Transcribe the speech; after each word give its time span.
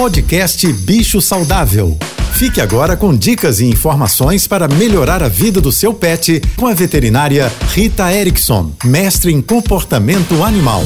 Podcast 0.00 0.72
Bicho 0.72 1.20
Saudável. 1.20 1.94
Fique 2.32 2.58
agora 2.58 2.96
com 2.96 3.14
dicas 3.14 3.60
e 3.60 3.66
informações 3.66 4.46
para 4.46 4.66
melhorar 4.66 5.22
a 5.22 5.28
vida 5.28 5.60
do 5.60 5.70
seu 5.70 5.92
pet 5.92 6.40
com 6.56 6.66
a 6.66 6.72
veterinária 6.72 7.52
Rita 7.74 8.10
Erickson, 8.10 8.72
mestre 8.82 9.30
em 9.30 9.42
comportamento 9.42 10.42
animal. 10.42 10.82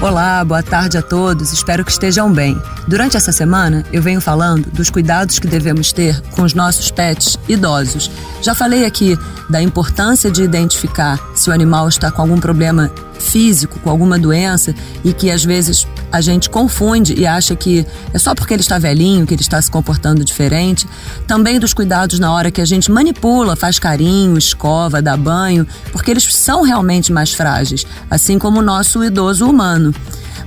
Olá, 0.00 0.44
boa 0.44 0.62
tarde 0.62 0.96
a 0.96 1.02
todos, 1.02 1.52
espero 1.52 1.84
que 1.84 1.90
estejam 1.90 2.32
bem. 2.32 2.56
Durante 2.86 3.16
essa 3.16 3.32
semana, 3.32 3.84
eu 3.92 4.00
venho 4.00 4.20
falando 4.20 4.70
dos 4.70 4.88
cuidados 4.88 5.40
que 5.40 5.48
devemos 5.48 5.92
ter 5.92 6.20
com 6.30 6.42
os 6.42 6.54
nossos 6.54 6.88
pets 6.92 7.36
idosos. 7.48 8.08
Já 8.40 8.54
falei 8.54 8.84
aqui 8.84 9.18
da 9.50 9.60
importância 9.60 10.30
de 10.30 10.44
identificar 10.44 11.18
se 11.38 11.50
o 11.50 11.52
animal 11.52 11.88
está 11.88 12.10
com 12.10 12.22
algum 12.22 12.38
problema 12.38 12.90
físico, 13.18 13.78
com 13.80 13.90
alguma 13.90 14.18
doença 14.18 14.74
e 15.04 15.12
que 15.12 15.30
às 15.30 15.44
vezes 15.44 15.86
a 16.10 16.20
gente 16.20 16.48
confunde 16.48 17.14
e 17.14 17.26
acha 17.26 17.54
que 17.54 17.86
é 18.12 18.18
só 18.18 18.34
porque 18.34 18.54
ele 18.54 18.62
está 18.62 18.78
velhinho 18.78 19.26
que 19.26 19.34
ele 19.34 19.42
está 19.42 19.60
se 19.60 19.70
comportando 19.70 20.24
diferente. 20.24 20.86
Também 21.26 21.58
dos 21.58 21.74
cuidados 21.74 22.18
na 22.18 22.32
hora 22.32 22.50
que 22.50 22.60
a 22.60 22.64
gente 22.64 22.90
manipula, 22.90 23.56
faz 23.56 23.78
carinho, 23.78 24.38
escova, 24.38 25.02
dá 25.02 25.16
banho, 25.16 25.66
porque 25.92 26.10
eles 26.10 26.24
são 26.34 26.62
realmente 26.62 27.12
mais 27.12 27.32
frágeis, 27.32 27.86
assim 28.10 28.38
como 28.38 28.60
o 28.60 28.62
nosso 28.62 29.04
idoso 29.04 29.48
humano. 29.48 29.94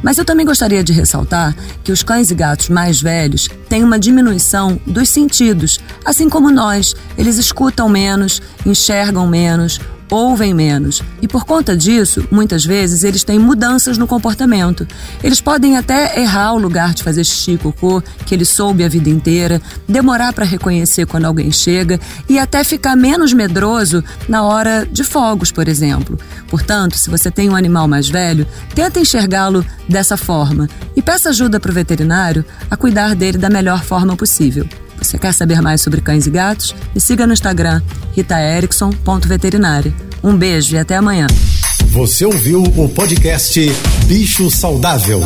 Mas 0.01 0.17
eu 0.17 0.25
também 0.25 0.45
gostaria 0.45 0.83
de 0.83 0.91
ressaltar 0.91 1.55
que 1.83 1.91
os 1.91 2.01
cães 2.01 2.31
e 2.31 2.35
gatos 2.35 2.69
mais 2.69 2.99
velhos 3.01 3.47
têm 3.69 3.83
uma 3.83 3.99
diminuição 3.99 4.79
dos 4.85 5.09
sentidos, 5.09 5.79
assim 6.03 6.27
como 6.27 6.49
nós. 6.49 6.95
Eles 7.17 7.37
escutam 7.37 7.87
menos, 7.87 8.41
enxergam 8.65 9.27
menos, 9.27 9.79
ouvem 10.11 10.53
menos. 10.53 11.01
E 11.21 11.27
por 11.27 11.45
conta 11.45 11.75
disso, 11.75 12.27
muitas 12.29 12.65
vezes 12.65 13.03
eles 13.03 13.23
têm 13.23 13.39
mudanças 13.39 13.97
no 13.97 14.05
comportamento. 14.05 14.85
Eles 15.23 15.39
podem 15.39 15.77
até 15.77 16.19
errar 16.19 16.53
o 16.53 16.59
lugar 16.59 16.93
de 16.93 17.01
fazer 17.01 17.23
xixi 17.23 17.53
e 17.53 17.57
cocô, 17.57 18.03
que 18.25 18.35
ele 18.35 18.43
soube 18.43 18.83
a 18.83 18.89
vida 18.89 19.09
inteira, 19.09 19.61
demorar 19.87 20.33
para 20.33 20.45
reconhecer 20.45 21.05
quando 21.05 21.25
alguém 21.25 21.49
chega 21.51 21.99
e 22.27 22.37
até 22.37 22.63
ficar 22.63 22.95
menos 22.95 23.31
medroso 23.31 24.03
na 24.27 24.43
hora 24.43 24.85
de 24.85 25.03
fogos, 25.03 25.51
por 25.51 25.67
exemplo. 25.67 26.19
Portanto, 26.49 26.97
se 26.97 27.09
você 27.09 27.31
tem 27.31 27.49
um 27.49 27.55
animal 27.55 27.87
mais 27.87 28.09
velho, 28.09 28.45
tenta 28.75 28.99
enxergá-lo 28.99 29.65
dessa 29.87 30.17
forma 30.17 30.67
e 30.93 31.01
peça 31.01 31.29
ajuda 31.29 31.59
para 31.59 31.71
o 31.71 31.73
veterinário 31.73 32.43
a 32.69 32.75
cuidar 32.75 33.15
dele 33.15 33.37
da 33.37 33.49
melhor 33.49 33.83
forma 33.83 34.17
possível. 34.17 34.67
Você 35.01 35.17
quer 35.17 35.33
saber 35.33 35.61
mais 35.61 35.81
sobre 35.81 35.99
cães 35.99 36.27
e 36.27 36.31
gatos? 36.31 36.75
Me 36.93 37.01
siga 37.01 37.25
no 37.25 37.33
Instagram, 37.33 37.81
ritaerickson.veterinária. 38.13 39.93
Um 40.23 40.37
beijo 40.37 40.75
e 40.75 40.79
até 40.79 40.95
amanhã. 40.95 41.27
Você 41.87 42.23
ouviu 42.23 42.61
o 42.61 42.87
podcast 42.87 43.59
Bicho 44.05 44.49
Saudável. 44.51 45.19